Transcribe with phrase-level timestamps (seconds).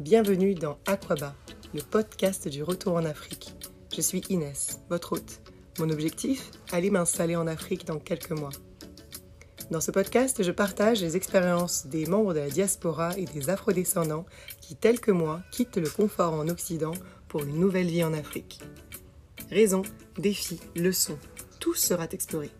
[0.00, 1.36] Bienvenue dans Aquaba,
[1.72, 3.54] le podcast du retour en Afrique.
[3.94, 5.40] Je suis Inès, votre hôte.
[5.78, 8.50] Mon objectif Aller m'installer en Afrique dans quelques mois.
[9.70, 14.26] Dans ce podcast, je partage les expériences des membres de la diaspora et des afrodescendants
[14.60, 16.94] qui, tels que moi, quittent le confort en Occident
[17.28, 18.62] pour une nouvelle vie en Afrique.
[19.48, 19.82] Raisons,
[20.18, 21.18] défis, leçons,
[21.60, 22.50] tout sera exploré.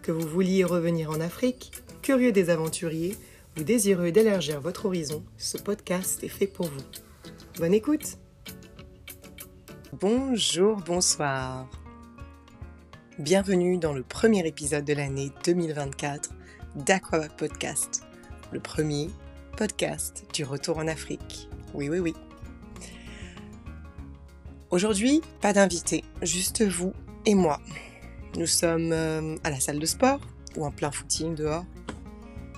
[0.00, 3.18] Que vous vouliez revenir en Afrique, curieux des aventuriers,
[3.58, 6.84] ou désireux d'élargir votre horizon, ce podcast est fait pour vous.
[7.58, 8.18] Bonne écoute
[10.00, 11.68] Bonjour, bonsoir.
[13.18, 16.30] Bienvenue dans le premier épisode de l'année 2024
[16.76, 18.04] d'Aqua Podcast,
[18.52, 19.10] le premier
[19.56, 21.48] podcast du retour en Afrique.
[21.74, 22.14] Oui, oui, oui.
[24.70, 26.94] Aujourd'hui, pas d'invité, juste vous
[27.26, 27.60] et moi.
[28.38, 30.20] Nous sommes euh, à la salle de sport
[30.56, 31.66] ou en plein footing dehors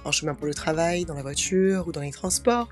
[0.05, 2.69] en chemin pour le travail, dans la voiture ou dans les transports,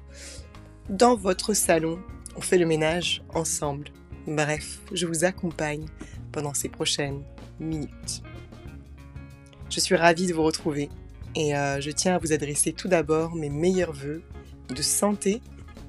[0.89, 1.99] dans votre salon.
[2.37, 3.89] On fait le ménage ensemble.
[4.27, 5.87] Bref, je vous accompagne
[6.31, 7.23] pendant ces prochaines
[7.61, 8.23] minutes.
[9.71, 10.91] Je suis ravie de vous retrouver
[11.35, 14.23] et euh, je tiens à vous adresser tout d'abord mes meilleurs voeux
[14.69, 15.41] de santé,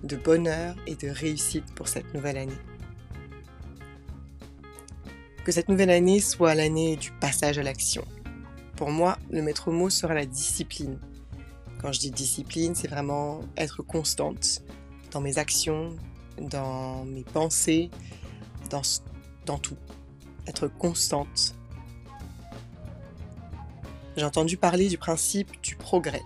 [0.04, 2.54] de bonheur et de réussite pour cette nouvelle année.
[5.46, 8.06] Que cette nouvelle année soit l'année du passage à l'action.
[8.78, 10.98] Pour moi, le maître mot sera la discipline.
[11.84, 14.64] Quand je dis discipline, c'est vraiment être constante
[15.12, 15.90] dans mes actions,
[16.40, 17.92] dans mes pensées,
[18.70, 19.76] dans, tout.
[20.48, 21.56] Être constante.
[24.16, 26.22] J'ai entendu parler du principe du progrès,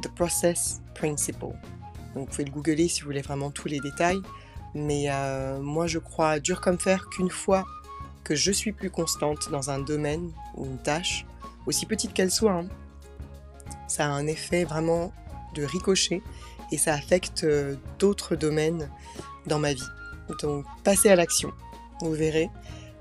[0.00, 1.56] the process principle.
[2.14, 4.20] Vous pouvez le googler si vous voulez vraiment tous les détails.
[4.76, 7.66] Mais euh, moi je crois dur comme fer qu'une fois
[8.22, 11.26] que je suis plus constante dans un domaine ou une tâche,
[11.66, 12.68] aussi petite qu'elle soit, hein,
[13.90, 15.12] ça a un effet vraiment
[15.54, 16.22] de ricochet
[16.70, 18.88] et ça affecte euh, d'autres domaines
[19.46, 19.88] dans ma vie.
[20.42, 21.52] Donc passez à l'action.
[22.00, 22.48] Vous verrez,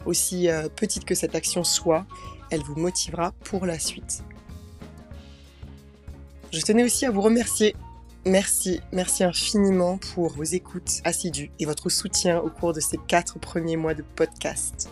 [0.05, 2.05] aussi euh, petite que cette action soit,
[2.49, 4.23] elle vous motivera pour la suite.
[6.51, 7.75] Je tenais aussi à vous remercier.
[8.25, 13.37] Merci, merci infiniment pour vos écoutes assidues et votre soutien au cours de ces quatre
[13.39, 14.89] premiers mois de podcast.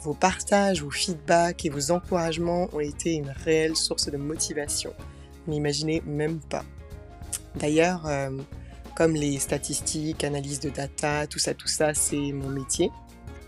[0.00, 4.94] Vos partages, vos feedbacks et vos encouragements ont été une réelle source de motivation.
[5.46, 6.64] N'imaginez même pas.
[7.56, 8.30] D'ailleurs, euh,
[8.96, 12.90] comme les statistiques, analyse de data, tout ça, tout ça, c'est mon métier.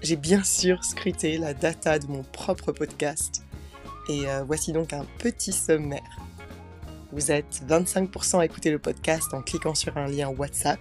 [0.02, 3.42] J'ai bien sûr scruté la data de mon propre podcast.
[4.08, 6.18] Et euh, voici donc un petit sommaire.
[7.12, 10.80] Vous êtes 25% à écouter le podcast en cliquant sur un lien WhatsApp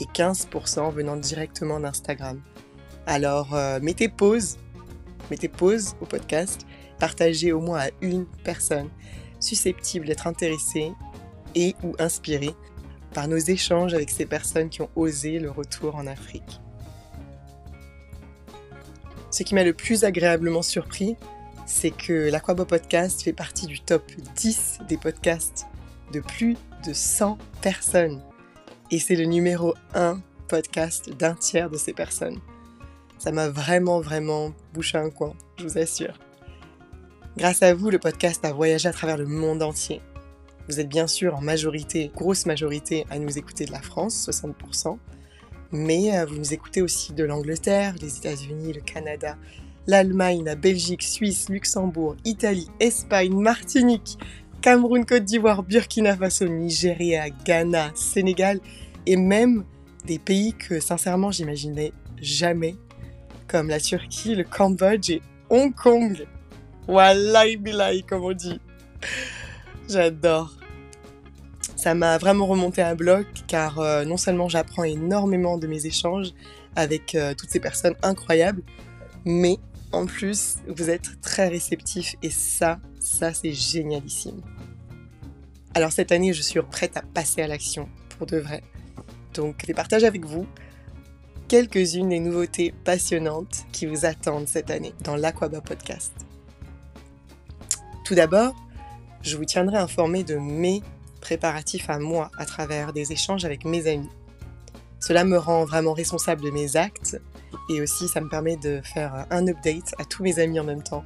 [0.00, 2.40] et 15% venant directement d'Instagram.
[3.06, 4.58] Alors euh, mettez pause
[5.30, 6.66] mettez pause au podcast,
[6.98, 8.88] partagez au moins à une personne
[9.40, 10.92] susceptible d'être intéressée
[11.54, 12.54] et ou inspirée
[13.14, 16.60] par nos échanges avec ces personnes qui ont osé le retour en Afrique.
[19.30, 21.16] Ce qui m'a le plus agréablement surpris,
[21.66, 24.02] c'est que l'Aquabo Podcast fait partie du top
[24.36, 25.66] 10 des podcasts
[26.12, 26.56] de plus
[26.86, 28.22] de 100 personnes.
[28.90, 32.40] Et c'est le numéro 1 podcast d'un tiers de ces personnes.
[33.18, 36.18] Ça m'a vraiment, vraiment bouché un coin, je vous assure.
[37.36, 40.00] Grâce à vous, le podcast a voyagé à travers le monde entier.
[40.68, 44.98] Vous êtes bien sûr en majorité, grosse majorité, à nous écouter de la France, 60%,
[45.72, 49.36] mais euh, vous nous écoutez aussi de l'Angleterre, les États-Unis, le Canada,
[49.86, 54.18] l'Allemagne, la Belgique, Suisse, Luxembourg, Italie, Espagne, Martinique,
[54.60, 58.60] Cameroun, Côte d'Ivoire, Burkina Faso, Nigeria, Ghana, Sénégal
[59.06, 59.64] et même
[60.06, 62.76] des pays que sincèrement j'imaginais jamais
[63.48, 66.26] comme la Turquie, le Cambodge et Hong Kong.
[66.86, 68.60] Wallahi billahi, comme on dit.
[69.88, 70.54] J'adore.
[71.76, 76.32] Ça m'a vraiment remonté un bloc car euh, non seulement j'apprends énormément de mes échanges
[76.76, 78.62] avec euh, toutes ces personnes incroyables,
[79.24, 79.58] mais
[79.92, 84.42] en plus vous êtes très réceptifs et ça, ça c'est génialissime.
[85.74, 88.62] Alors cette année je suis prête à passer à l'action pour de vrai.
[89.34, 90.46] Donc je les partage avec vous
[91.48, 96.12] quelques-unes des nouveautés passionnantes qui vous attendent cette année dans l'Aquaba Podcast.
[98.04, 98.54] Tout d'abord,
[99.22, 100.82] je vous tiendrai informé de mes
[101.22, 104.10] préparatifs à moi à travers des échanges avec mes amis.
[105.00, 107.18] Cela me rend vraiment responsable de mes actes
[107.70, 110.82] et aussi ça me permet de faire un update à tous mes amis en même
[110.82, 111.04] temps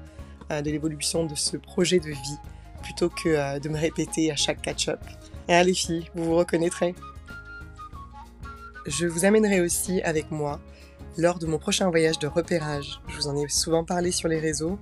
[0.50, 2.38] euh, de l'évolution de ce projet de vie
[2.82, 5.00] plutôt que euh, de me répéter à chaque catch-up.
[5.48, 6.96] Et allez filles, vous vous reconnaîtrez
[8.87, 10.61] je vous amènerai aussi avec moi
[11.17, 13.00] lors de mon prochain voyage de repérage.
[13.08, 14.79] Je vous en ai souvent parlé sur les réseaux.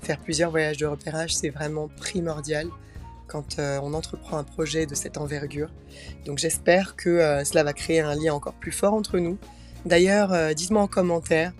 [0.00, 2.68] Faire plusieurs voyages de repérage, c'est vraiment primordial
[3.26, 5.70] quand euh, on entreprend un projet de cette envergure.
[6.26, 9.38] Donc j'espère que euh, cela va créer un lien encore plus fort entre nous.
[9.86, 11.52] D'ailleurs, euh, dites-moi en commentaire,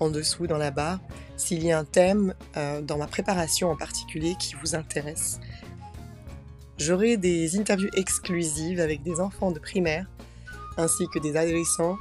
[0.00, 1.00] en dessous dans la barre,
[1.36, 2.34] s'il y a un thème
[2.82, 5.38] dans ma préparation en particulier qui vous intéresse.
[6.78, 10.06] J'aurai des interviews exclusives avec des enfants de primaire
[10.78, 11.98] ainsi que des adolescents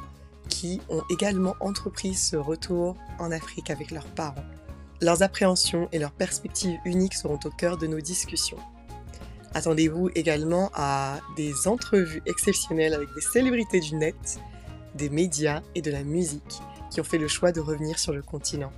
[0.48, 4.46] qui ont également entrepris ce retour en Afrique avec leurs parents.
[5.02, 8.58] Leurs appréhensions et leurs perspectives uniques seront au cœur de nos discussions.
[9.54, 14.40] Attendez-vous également à des entrevues exceptionnelles avec des célébrités du net,
[14.96, 18.22] des médias et de la musique qui ont fait le choix de revenir sur le
[18.22, 18.72] continent.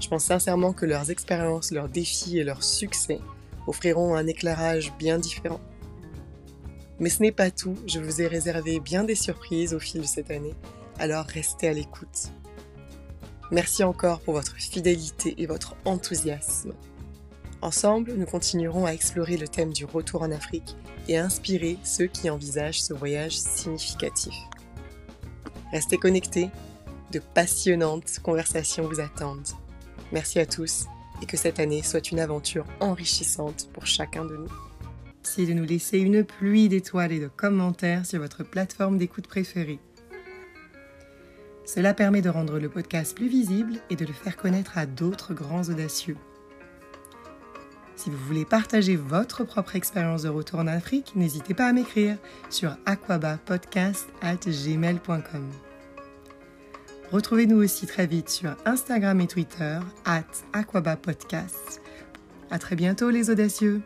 [0.00, 3.18] Je pense sincèrement que leurs expériences, leurs défis et leurs succès
[3.66, 5.60] offriront un éclairage bien différent.
[6.98, 10.06] Mais ce n'est pas tout, je vous ai réservé bien des surprises au fil de
[10.06, 10.54] cette année,
[10.98, 12.32] alors restez à l'écoute.
[13.50, 16.72] Merci encore pour votre fidélité et votre enthousiasme.
[17.62, 20.76] Ensemble, nous continuerons à explorer le thème du retour en Afrique
[21.08, 24.34] et inspirer ceux qui envisagent ce voyage significatif.
[25.72, 26.50] Restez connectés,
[27.12, 29.48] de passionnantes conversations vous attendent.
[30.12, 30.86] Merci à tous
[31.22, 34.52] et que cette année soit une aventure enrichissante pour chacun de nous.
[35.34, 39.78] De nous laisser une pluie d'étoiles et de commentaires sur votre plateforme d'écoute préférée.
[41.66, 45.34] Cela permet de rendre le podcast plus visible et de le faire connaître à d'autres
[45.34, 46.16] grands audacieux.
[47.96, 52.16] Si vous voulez partager votre propre expérience de retour en Afrique, n'hésitez pas à m'écrire
[52.48, 55.50] sur aquabapodcast.gmail.com.
[57.12, 60.24] Retrouvez-nous aussi très vite sur Instagram et Twitter, at
[60.54, 61.82] aquabapodcast.
[62.50, 63.82] À très bientôt les audacieux!